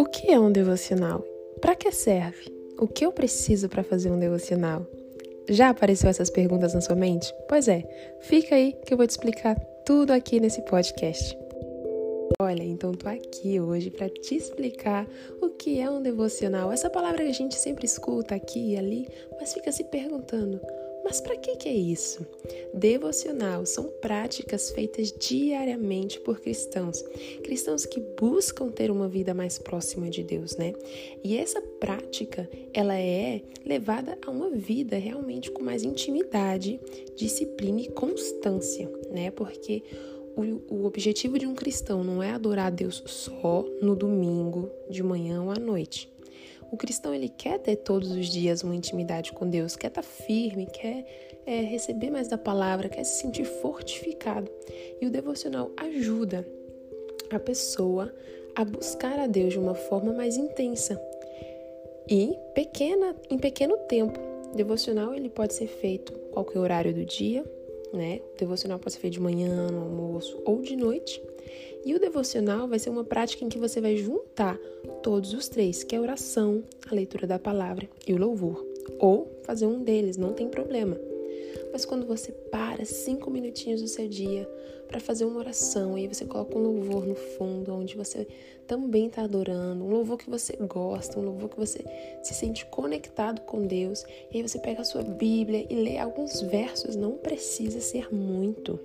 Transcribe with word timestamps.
O 0.00 0.06
que 0.06 0.30
é 0.30 0.40
um 0.40 0.50
devocional? 0.50 1.22
Para 1.60 1.76
que 1.76 1.92
serve? 1.92 2.50
O 2.78 2.88
que 2.88 3.04
eu 3.04 3.12
preciso 3.12 3.68
para 3.68 3.84
fazer 3.84 4.10
um 4.10 4.18
devocional? 4.18 4.86
Já 5.46 5.68
apareceu 5.68 6.08
essas 6.08 6.30
perguntas 6.30 6.72
na 6.72 6.80
sua 6.80 6.96
mente? 6.96 7.30
Pois 7.46 7.68
é, 7.68 7.84
fica 8.22 8.54
aí 8.54 8.74
que 8.86 8.94
eu 8.94 8.96
vou 8.96 9.06
te 9.06 9.10
explicar 9.10 9.60
tudo 9.84 10.12
aqui 10.12 10.40
nesse 10.40 10.62
podcast. 10.62 11.36
Olha, 12.40 12.62
então 12.62 12.92
tô 12.92 13.10
aqui 13.10 13.60
hoje 13.60 13.90
para 13.90 14.08
te 14.08 14.36
explicar 14.36 15.06
o 15.42 15.50
que 15.50 15.78
é 15.78 15.90
um 15.90 16.00
devocional. 16.00 16.72
Essa 16.72 16.88
palavra 16.88 17.22
que 17.22 17.30
a 17.30 17.34
gente 17.34 17.56
sempre 17.56 17.84
escuta 17.84 18.34
aqui 18.34 18.72
e 18.72 18.78
ali, 18.78 19.06
mas 19.38 19.52
fica 19.52 19.70
se 19.70 19.84
perguntando: 19.84 20.62
mas 21.04 21.20
para 21.20 21.36
que, 21.36 21.56
que 21.56 21.68
é 21.68 21.74
isso? 21.74 22.26
Devocional 22.74 23.66
são 23.66 23.84
práticas 24.00 24.70
feitas 24.70 25.12
diariamente 25.12 26.20
por 26.20 26.40
cristãos, 26.40 27.02
cristãos 27.42 27.86
que 27.86 28.00
buscam 28.00 28.68
ter 28.68 28.90
uma 28.90 29.08
vida 29.08 29.34
mais 29.34 29.58
próxima 29.58 30.08
de 30.08 30.22
Deus, 30.22 30.56
né? 30.56 30.72
E 31.24 31.36
essa 31.36 31.60
prática, 31.60 32.48
ela 32.72 32.98
é 32.98 33.42
levada 33.64 34.18
a 34.24 34.30
uma 34.30 34.50
vida 34.50 34.96
realmente 34.96 35.50
com 35.50 35.62
mais 35.62 35.82
intimidade, 35.82 36.80
disciplina 37.16 37.80
e 37.80 37.88
constância, 37.88 38.90
né? 39.10 39.30
Porque 39.30 39.82
o, 40.36 40.84
objetivo 40.84 41.38
de 41.38 41.46
um 41.46 41.54
cristão 41.54 42.02
não 42.04 42.22
é 42.22 42.30
adorar 42.30 42.66
a 42.66 42.70
Deus 42.70 43.02
só 43.06 43.64
no 43.82 43.94
domingo, 43.94 44.70
de 44.88 45.02
manhã 45.02 45.42
ou 45.42 45.50
à 45.50 45.56
noite. 45.56 46.10
O 46.70 46.76
cristão 46.76 47.12
ele 47.12 47.28
quer 47.28 47.58
ter 47.58 47.76
todos 47.76 48.10
os 48.12 48.26
dias 48.26 48.62
uma 48.62 48.74
intimidade 48.74 49.32
com 49.32 49.48
Deus, 49.48 49.76
quer 49.76 49.88
estar 49.88 50.02
tá 50.02 50.08
firme, 50.08 50.66
quer 50.66 51.04
é, 51.44 51.60
receber 51.62 52.10
mais 52.10 52.28
da 52.28 52.38
palavra, 52.38 52.88
quer 52.88 53.04
se 53.04 53.20
sentir 53.20 53.44
fortificado. 53.44 54.50
E 55.00 55.06
o 55.06 55.10
devocional 55.10 55.70
ajuda 55.76 56.46
a 57.30 57.38
pessoa 57.38 58.14
a 58.54 58.64
buscar 58.64 59.18
a 59.18 59.26
Deus 59.26 59.52
de 59.52 59.58
uma 59.58 59.74
forma 59.74 60.12
mais 60.12 60.36
intensa 60.36 61.00
e 62.08 62.36
pequena, 62.54 63.16
em 63.28 63.38
pequeno 63.38 63.76
tempo. 63.88 64.18
O 64.52 64.56
devocional 64.56 65.14
ele 65.14 65.28
pode 65.28 65.54
ser 65.54 65.68
feito 65.68 66.12
qualquer 66.30 66.58
horário 66.58 66.92
do 66.92 67.04
dia, 67.04 67.44
né? 67.92 68.20
O 68.34 68.36
devocional 68.36 68.78
pode 68.78 68.94
ser 68.94 69.00
feito 69.00 69.14
de 69.14 69.20
manhã, 69.20 69.68
no 69.70 69.82
almoço 69.82 70.40
ou 70.44 70.60
de 70.60 70.76
noite. 70.76 71.22
E 71.84 71.94
o 71.94 72.00
devocional 72.00 72.68
vai 72.68 72.78
ser 72.78 72.90
uma 72.90 73.04
prática 73.04 73.44
em 73.44 73.48
que 73.48 73.58
você 73.58 73.80
vai 73.80 73.96
juntar 73.96 74.58
todos 75.02 75.32
os 75.32 75.48
três, 75.48 75.82
que 75.82 75.94
é 75.94 75.98
a 75.98 76.02
oração, 76.02 76.62
a 76.90 76.94
leitura 76.94 77.26
da 77.26 77.38
palavra 77.38 77.88
e 78.06 78.12
o 78.12 78.18
louvor. 78.18 78.64
Ou 78.98 79.40
fazer 79.44 79.66
um 79.66 79.82
deles, 79.82 80.16
não 80.16 80.32
tem 80.32 80.48
problema. 80.48 80.98
Mas 81.72 81.84
quando 81.84 82.06
você 82.06 82.32
para 82.32 82.84
cinco 82.84 83.30
minutinhos 83.30 83.80
do 83.80 83.88
seu 83.88 84.08
dia 84.08 84.48
para 84.88 84.98
fazer 84.98 85.24
uma 85.24 85.38
oração 85.38 85.96
e 85.96 86.08
você 86.08 86.24
coloca 86.24 86.58
um 86.58 86.62
louvor 86.62 87.06
no 87.06 87.14
fundo, 87.14 87.72
onde 87.72 87.96
você 87.96 88.26
também 88.66 89.06
está 89.06 89.22
adorando, 89.22 89.84
um 89.84 89.90
louvor 89.90 90.18
que 90.18 90.28
você 90.28 90.56
gosta, 90.56 91.18
um 91.18 91.24
louvor 91.24 91.48
que 91.48 91.56
você 91.56 91.84
se 92.22 92.34
sente 92.34 92.66
conectado 92.66 93.40
com 93.42 93.66
Deus, 93.66 94.04
e 94.32 94.36
aí 94.36 94.42
você 94.42 94.58
pega 94.58 94.80
a 94.80 94.84
sua 94.84 95.02
Bíblia 95.02 95.64
e 95.70 95.74
lê 95.74 95.98
alguns 95.98 96.40
versos, 96.40 96.96
não 96.96 97.12
precisa 97.12 97.80
ser 97.80 98.12
muito. 98.12 98.78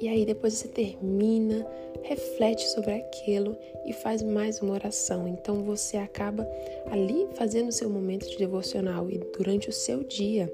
E 0.00 0.08
aí 0.08 0.24
depois 0.24 0.54
você 0.54 0.68
termina, 0.68 1.66
reflete 2.02 2.66
sobre 2.68 2.92
aquilo 2.92 3.56
e 3.84 3.92
faz 3.92 4.22
mais 4.22 4.60
uma 4.60 4.72
oração. 4.72 5.28
Então 5.28 5.62
você 5.62 5.96
acaba 5.98 6.48
ali 6.90 7.28
fazendo 7.34 7.68
o 7.68 7.72
seu 7.72 7.90
momento 7.90 8.28
de 8.28 8.38
devocional 8.38 9.10
e 9.10 9.18
durante 9.36 9.68
o 9.68 9.72
seu 9.72 10.02
dia 10.02 10.50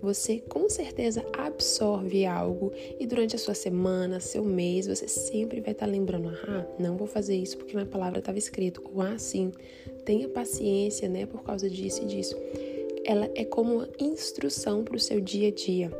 você 0.00 0.38
com 0.38 0.68
certeza 0.68 1.24
absorve 1.36 2.24
algo 2.24 2.72
e 2.98 3.06
durante 3.06 3.34
a 3.34 3.38
sua 3.38 3.54
semana, 3.54 4.20
seu 4.20 4.44
mês, 4.44 4.86
você 4.86 5.08
sempre 5.08 5.60
vai 5.60 5.72
estar 5.72 5.86
lembrando: 5.86 6.28
ah, 6.28 6.66
não 6.78 6.96
vou 6.96 7.06
fazer 7.06 7.36
isso 7.36 7.56
porque 7.58 7.76
na 7.76 7.84
palavra 7.84 8.20
estava 8.20 8.38
escrito, 8.38 8.82
ou 8.94 9.02
ah, 9.02 9.18
sim, 9.18 9.52
tenha 10.04 10.28
paciência, 10.28 11.08
né, 11.08 11.26
por 11.26 11.42
causa 11.42 11.68
disso 11.68 12.02
e 12.02 12.06
disso. 12.06 12.36
Ela 13.04 13.30
é 13.34 13.44
como 13.44 13.76
uma 13.76 13.88
instrução 13.98 14.84
para 14.84 14.96
o 14.96 15.00
seu 15.00 15.20
dia 15.20 15.48
a 15.48 15.50
dia. 15.50 15.90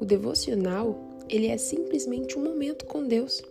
O 0.00 0.04
devocional 0.04 1.13
ele 1.28 1.48
é 1.48 1.56
simplesmente 1.56 2.38
um 2.38 2.42
momento 2.42 2.84
com 2.84 3.06
Deus, 3.06 3.42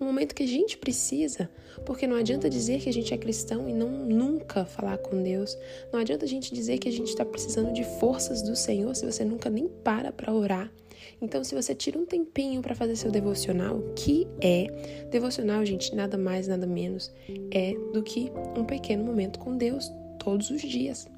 um 0.00 0.04
momento 0.06 0.34
que 0.34 0.42
a 0.42 0.48
gente 0.48 0.78
precisa, 0.78 1.50
porque 1.84 2.06
não 2.06 2.16
adianta 2.16 2.48
dizer 2.48 2.80
que 2.80 2.88
a 2.88 2.92
gente 2.92 3.12
é 3.12 3.18
cristão 3.18 3.68
e 3.68 3.72
não 3.72 3.90
nunca 3.90 4.64
falar 4.64 4.98
com 4.98 5.22
Deus. 5.22 5.56
Não 5.92 6.00
adianta 6.00 6.24
a 6.24 6.28
gente 6.28 6.54
dizer 6.54 6.78
que 6.78 6.88
a 6.88 6.92
gente 6.92 7.08
está 7.08 7.24
precisando 7.24 7.72
de 7.72 7.84
forças 7.98 8.42
do 8.42 8.56
Senhor 8.56 8.94
se 8.94 9.04
você 9.04 9.24
nunca 9.24 9.50
nem 9.50 9.68
para 9.68 10.12
para 10.12 10.32
orar. 10.32 10.72
Então, 11.20 11.44
se 11.44 11.54
você 11.54 11.74
tira 11.74 11.98
um 11.98 12.06
tempinho 12.06 12.62
para 12.62 12.74
fazer 12.74 12.96
seu 12.96 13.10
devocional, 13.10 13.82
que 13.94 14.26
é 14.40 14.66
devocional, 15.10 15.64
gente, 15.64 15.94
nada 15.94 16.16
mais, 16.16 16.48
nada 16.48 16.66
menos 16.66 17.12
é 17.50 17.74
do 17.92 18.02
que 18.02 18.32
um 18.56 18.64
pequeno 18.64 19.04
momento 19.04 19.38
com 19.38 19.56
Deus 19.56 19.90
todos 20.18 20.50
os 20.50 20.62
dias. 20.62 21.08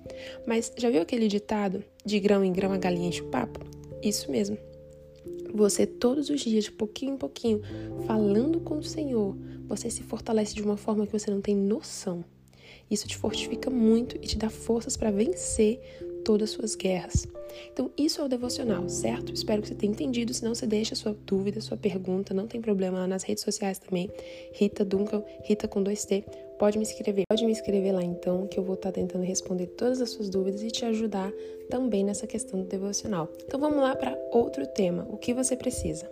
Mas 0.46 0.72
já 0.76 0.90
viu 0.90 1.02
aquele 1.02 1.28
ditado 1.28 1.84
de 2.04 2.18
grão 2.18 2.44
em 2.44 2.52
grão 2.52 2.72
a 2.72 2.78
galinha 2.78 3.08
enche 3.08 3.22
o 3.22 3.30
papo? 3.30 3.60
Isso 4.02 4.30
mesmo. 4.30 4.71
Você 5.54 5.86
todos 5.86 6.30
os 6.30 6.40
dias, 6.40 6.64
de 6.64 6.72
pouquinho 6.72 7.14
em 7.14 7.16
pouquinho, 7.16 7.60
falando 8.06 8.60
com 8.60 8.78
o 8.78 8.82
Senhor, 8.82 9.36
você 9.66 9.90
se 9.90 10.02
fortalece 10.02 10.54
de 10.54 10.62
uma 10.62 10.76
forma 10.76 11.06
que 11.06 11.12
você 11.12 11.30
não 11.30 11.40
tem 11.40 11.54
noção. 11.54 12.24
Isso 12.90 13.08
te 13.08 13.16
fortifica 13.16 13.70
muito 13.70 14.16
e 14.16 14.26
te 14.26 14.36
dá 14.36 14.50
forças 14.50 14.96
para 14.96 15.10
vencer 15.10 15.80
todas 16.24 16.50
as 16.50 16.56
suas 16.56 16.74
guerras. 16.76 17.26
Então, 17.72 17.90
isso 17.96 18.20
é 18.20 18.24
o 18.24 18.28
devocional, 18.28 18.88
certo? 18.88 19.32
Espero 19.32 19.62
que 19.62 19.68
você 19.68 19.74
tenha 19.74 19.92
entendido. 19.92 20.32
Se 20.32 20.44
não, 20.44 20.54
você 20.54 20.66
deixa 20.66 20.94
sua 20.94 21.16
dúvida, 21.26 21.60
sua 21.60 21.76
pergunta, 21.76 22.32
não 22.32 22.46
tem 22.46 22.60
problema 22.60 22.98
lá 22.98 23.06
nas 23.06 23.22
redes 23.22 23.44
sociais 23.44 23.78
também. 23.78 24.10
Rita 24.52 24.84
Duncan, 24.84 25.22
Rita 25.44 25.68
com 25.68 25.82
2T. 25.82 26.24
Pode 26.62 26.78
me 26.78 26.84
escrever. 26.84 27.24
Pode 27.28 27.44
me 27.44 27.50
escrever 27.50 27.90
lá 27.90 28.04
então, 28.04 28.46
que 28.46 28.56
eu 28.56 28.62
vou 28.62 28.76
estar 28.76 28.92
tentando 28.92 29.24
responder 29.24 29.66
todas 29.66 30.00
as 30.00 30.10
suas 30.10 30.30
dúvidas 30.30 30.62
e 30.62 30.68
te 30.68 30.84
ajudar 30.84 31.32
também 31.68 32.04
nessa 32.04 32.24
questão 32.24 32.60
do 32.60 32.66
devocional. 32.68 33.28
Então, 33.44 33.58
vamos 33.58 33.78
lá 33.78 33.96
para 33.96 34.16
outro 34.30 34.64
tema: 34.68 35.04
o 35.10 35.16
que 35.16 35.34
você 35.34 35.56
precisa. 35.56 36.08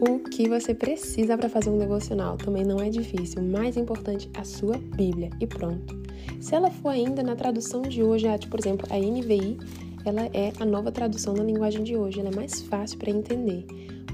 O 0.00 0.18
que 0.18 0.48
você 0.48 0.74
precisa 0.74 1.38
para 1.38 1.48
fazer 1.48 1.70
um 1.70 1.78
devocional 1.78 2.36
também 2.36 2.64
não 2.64 2.80
é 2.80 2.90
difícil. 2.90 3.40
O 3.40 3.44
mais 3.44 3.76
importante, 3.76 4.28
a 4.36 4.42
sua 4.42 4.78
Bíblia. 4.78 5.30
E 5.40 5.46
pronto. 5.46 5.96
Se 6.40 6.56
ela 6.56 6.72
for 6.72 6.88
ainda 6.88 7.22
na 7.22 7.36
tradução 7.36 7.82
de 7.82 8.02
hoje, 8.02 8.26
por 8.50 8.58
exemplo, 8.58 8.88
a 8.90 8.98
NVI, 8.98 9.58
ela 10.04 10.22
é 10.34 10.52
a 10.58 10.64
nova 10.64 10.90
tradução 10.90 11.34
na 11.34 11.44
linguagem 11.44 11.84
de 11.84 11.96
hoje, 11.96 12.18
ela 12.18 12.30
é 12.30 12.34
mais 12.34 12.62
fácil 12.62 12.98
para 12.98 13.12
entender. 13.12 13.64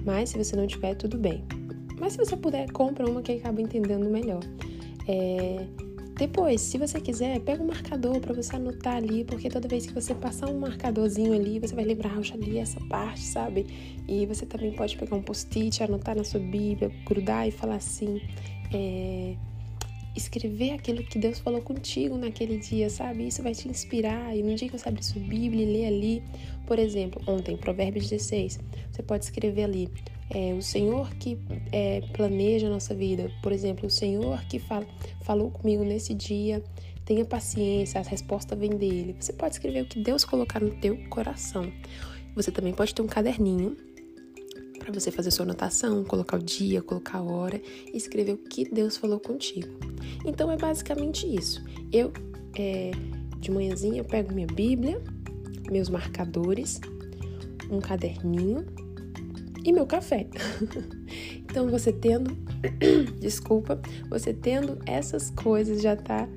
Mas 0.04 0.28
se 0.28 0.36
você 0.36 0.54
não 0.54 0.66
tiver, 0.66 0.94
tudo 0.94 1.16
bem. 1.16 1.42
Mas 1.98 2.12
se 2.12 2.18
você 2.18 2.36
puder, 2.36 2.70
compra 2.70 3.08
uma 3.08 3.22
que 3.22 3.32
acaba 3.32 3.62
entendendo 3.62 4.10
melhor. 4.10 4.40
É... 5.10 5.66
Depois, 6.16 6.60
se 6.60 6.76
você 6.76 7.00
quiser, 7.00 7.40
pega 7.40 7.62
um 7.62 7.66
marcador 7.66 8.20
para 8.20 8.34
você 8.34 8.54
anotar 8.54 8.96
ali, 8.96 9.24
porque 9.24 9.48
toda 9.48 9.66
vez 9.66 9.86
que 9.86 9.94
você 9.94 10.14
passar 10.14 10.50
um 10.50 10.58
marcadorzinho 10.58 11.32
ali, 11.32 11.58
você 11.58 11.74
vai 11.74 11.84
lembrar, 11.84 12.12
ah, 12.18 12.22
já 12.22 12.36
li 12.36 12.58
essa 12.58 12.78
parte, 12.88 13.20
sabe? 13.20 13.66
E 14.06 14.26
você 14.26 14.44
também 14.44 14.72
pode 14.72 14.98
pegar 14.98 15.16
um 15.16 15.22
post-it, 15.22 15.82
anotar 15.82 16.14
na 16.14 16.22
sua 16.22 16.40
Bíblia, 16.40 16.92
grudar 17.06 17.48
e 17.48 17.50
falar 17.50 17.76
assim. 17.76 18.20
É 18.72 19.34
escrever 20.16 20.72
aquilo 20.72 21.02
que 21.02 21.18
Deus 21.18 21.38
falou 21.38 21.60
contigo 21.60 22.16
naquele 22.16 22.58
dia, 22.58 22.90
sabe? 22.90 23.26
Isso 23.26 23.42
vai 23.42 23.54
te 23.54 23.68
inspirar. 23.68 24.36
E 24.36 24.42
no 24.42 24.54
dia 24.54 24.68
que 24.68 24.78
você 24.78 24.88
abrir 24.88 25.04
sua 25.04 25.20
Bíblia 25.20 25.64
e 25.64 25.72
ler 25.72 25.86
ali, 25.86 26.22
por 26.66 26.78
exemplo, 26.78 27.22
ontem, 27.26 27.56
Provérbios 27.56 28.08
16, 28.08 28.58
você 28.90 29.02
pode 29.02 29.24
escrever 29.24 29.64
ali. 29.64 29.88
É, 30.32 30.54
o 30.54 30.62
Senhor 30.62 31.12
que 31.16 31.36
é, 31.72 32.02
planeja 32.12 32.68
a 32.68 32.70
nossa 32.70 32.94
vida, 32.94 33.32
por 33.42 33.50
exemplo, 33.50 33.86
o 33.86 33.90
Senhor 33.90 34.40
que 34.44 34.60
fala, 34.60 34.86
falou 35.22 35.50
comigo 35.50 35.82
nesse 35.82 36.14
dia, 36.14 36.62
tenha 37.04 37.24
paciência, 37.24 38.00
a 38.00 38.04
resposta 38.04 38.54
vem 38.54 38.70
dele. 38.70 39.16
Você 39.18 39.32
pode 39.32 39.54
escrever 39.54 39.82
o 39.82 39.86
que 39.86 39.98
Deus 39.98 40.24
colocar 40.24 40.60
no 40.60 40.70
teu 40.70 40.96
coração. 41.08 41.72
Você 42.36 42.52
também 42.52 42.72
pode 42.72 42.94
ter 42.94 43.02
um 43.02 43.08
caderninho 43.08 43.76
para 44.90 45.00
você 45.00 45.10
fazer 45.10 45.30
sua 45.30 45.44
anotação, 45.44 46.04
colocar 46.04 46.36
o 46.36 46.42
dia, 46.42 46.82
colocar 46.82 47.18
a 47.18 47.22
hora 47.22 47.60
e 47.92 47.96
escrever 47.96 48.32
o 48.32 48.38
que 48.38 48.68
Deus 48.68 48.96
falou 48.96 49.20
contigo. 49.20 49.68
Então 50.24 50.50
é 50.50 50.56
basicamente 50.56 51.26
isso. 51.26 51.64
Eu, 51.92 52.12
é, 52.58 52.90
de 53.38 53.50
manhãzinha, 53.50 54.04
pego 54.04 54.32
minha 54.34 54.46
Bíblia, 54.46 55.00
meus 55.70 55.88
marcadores, 55.88 56.80
um 57.70 57.80
caderninho 57.80 58.66
e 59.64 59.72
meu 59.72 59.86
café. 59.86 60.26
então 61.48 61.68
você 61.68 61.92
tendo, 61.92 62.36
desculpa, 63.20 63.80
você 64.08 64.34
tendo 64.34 64.78
essas 64.86 65.30
coisas 65.30 65.80
já 65.80 65.96
tá 65.96 66.28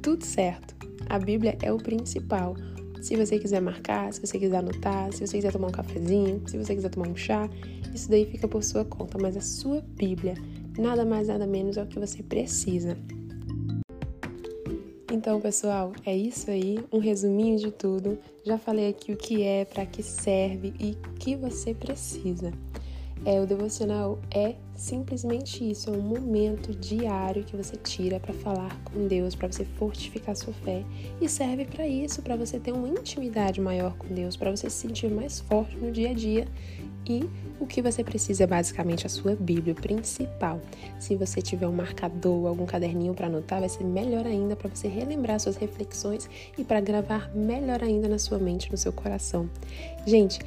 tudo 0.00 0.24
certo. 0.24 0.76
A 1.08 1.18
Bíblia 1.18 1.56
é 1.62 1.72
o 1.72 1.78
principal. 1.78 2.54
Se 3.02 3.16
você 3.16 3.38
quiser 3.38 3.60
marcar, 3.60 4.12
se 4.12 4.20
você 4.20 4.38
quiser 4.38 4.56
anotar, 4.56 5.12
se 5.12 5.26
você 5.26 5.36
quiser 5.36 5.52
tomar 5.52 5.68
um 5.68 5.72
cafezinho, 5.72 6.42
se 6.46 6.58
você 6.58 6.74
quiser 6.74 6.90
tomar 6.90 7.08
um 7.08 7.16
chá, 7.16 7.48
isso 7.94 8.10
daí 8.10 8.26
fica 8.26 8.46
por 8.46 8.62
sua 8.62 8.84
conta, 8.84 9.18
mas 9.18 9.36
a 9.36 9.40
sua 9.40 9.80
Bíblia, 9.80 10.34
nada 10.78 11.04
mais, 11.04 11.28
nada 11.28 11.46
menos 11.46 11.76
é 11.76 11.82
o 11.82 11.86
que 11.86 11.98
você 11.98 12.22
precisa. 12.22 12.96
Então, 15.10 15.40
pessoal, 15.40 15.92
é 16.04 16.16
isso 16.16 16.50
aí, 16.50 16.78
um 16.92 16.98
resuminho 16.98 17.58
de 17.58 17.72
tudo. 17.72 18.18
Já 18.44 18.58
falei 18.58 18.88
aqui 18.88 19.12
o 19.12 19.16
que 19.16 19.42
é, 19.42 19.64
para 19.64 19.86
que 19.86 20.02
serve 20.02 20.72
e 20.78 20.92
o 20.92 21.14
que 21.14 21.34
você 21.34 21.74
precisa. 21.74 22.52
É, 23.24 23.40
o 23.40 23.46
devocional 23.46 24.18
é 24.30 24.54
simplesmente 24.74 25.68
isso, 25.68 25.90
é 25.90 25.92
um 25.92 26.00
momento 26.00 26.72
diário 26.72 27.44
que 27.44 27.56
você 27.56 27.76
tira 27.76 28.20
para 28.20 28.32
falar 28.32 28.80
com 28.84 29.06
Deus, 29.06 29.34
para 29.34 29.50
você 29.50 29.64
fortificar 29.64 30.36
sua 30.36 30.54
fé 30.54 30.84
e 31.20 31.28
serve 31.28 31.64
para 31.64 31.86
isso, 31.86 32.22
para 32.22 32.36
você 32.36 32.60
ter 32.60 32.72
uma 32.72 32.88
intimidade 32.88 33.60
maior 33.60 33.96
com 33.96 34.06
Deus, 34.14 34.36
para 34.36 34.50
você 34.50 34.70
se 34.70 34.76
sentir 34.76 35.10
mais 35.10 35.40
forte 35.40 35.76
no 35.76 35.90
dia 35.90 36.10
a 36.10 36.14
dia. 36.14 36.46
E 37.08 37.28
o 37.58 37.66
que 37.66 37.80
você 37.80 38.04
precisa 38.04 38.44
é 38.44 38.46
basicamente 38.46 39.06
a 39.06 39.08
sua 39.08 39.34
Bíblia 39.34 39.74
principal. 39.74 40.60
Se 41.00 41.16
você 41.16 41.40
tiver 41.40 41.66
um 41.66 41.72
marcador, 41.72 42.46
algum 42.46 42.66
caderninho 42.66 43.14
para 43.14 43.28
anotar, 43.28 43.60
vai 43.60 43.68
ser 43.68 43.82
melhor 43.82 44.26
ainda 44.26 44.54
para 44.54 44.68
você 44.68 44.88
relembrar 44.88 45.40
suas 45.40 45.56
reflexões 45.56 46.28
e 46.56 46.62
para 46.62 46.80
gravar 46.80 47.34
melhor 47.34 47.82
ainda 47.82 48.08
na 48.08 48.18
sua 48.18 48.38
mente, 48.38 48.70
no 48.70 48.76
seu 48.76 48.92
coração. 48.92 49.48
Gente, 50.06 50.38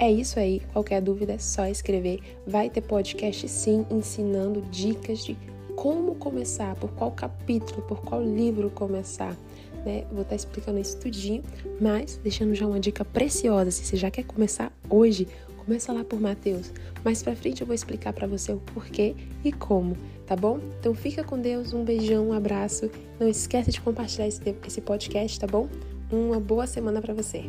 é 0.00 0.10
isso 0.10 0.40
aí. 0.40 0.60
Qualquer 0.72 1.02
dúvida 1.02 1.34
é 1.34 1.38
só 1.38 1.66
escrever. 1.66 2.20
Vai 2.46 2.70
ter 2.70 2.80
podcast 2.80 3.46
sim 3.46 3.86
ensinando 3.90 4.62
dicas 4.62 5.22
de 5.22 5.36
como 5.76 6.14
começar, 6.14 6.74
por 6.76 6.90
qual 6.92 7.12
capítulo, 7.12 7.82
por 7.82 8.00
qual 8.00 8.22
livro 8.22 8.70
começar. 8.70 9.36
Né? 9.84 10.04
Vou 10.10 10.22
estar 10.22 10.34
explicando 10.34 10.78
isso 10.78 10.98
tudinho, 10.98 11.42
mas 11.78 12.18
deixando 12.22 12.54
já 12.54 12.66
uma 12.66 12.80
dica 12.80 13.04
preciosa. 13.04 13.70
Se 13.70 13.84
você 13.84 13.96
já 13.96 14.10
quer 14.10 14.24
começar 14.24 14.72
hoje, 14.88 15.28
começa 15.58 15.92
lá 15.92 16.02
por 16.02 16.18
Mateus. 16.18 16.72
Mais 17.04 17.22
pra 17.22 17.36
frente 17.36 17.60
eu 17.60 17.66
vou 17.66 17.74
explicar 17.74 18.14
para 18.14 18.26
você 18.26 18.52
o 18.52 18.58
porquê 18.58 19.14
e 19.44 19.52
como, 19.52 19.96
tá 20.26 20.34
bom? 20.34 20.60
Então 20.78 20.94
fica 20.94 21.22
com 21.22 21.38
Deus, 21.38 21.74
um 21.74 21.84
beijão, 21.84 22.28
um 22.28 22.32
abraço. 22.32 22.90
Não 23.18 23.28
esquece 23.28 23.70
de 23.70 23.80
compartilhar 23.80 24.26
esse 24.26 24.80
podcast, 24.80 25.38
tá 25.38 25.46
bom? 25.46 25.68
Uma 26.10 26.40
boa 26.40 26.66
semana 26.66 27.00
para 27.02 27.14
você. 27.14 27.44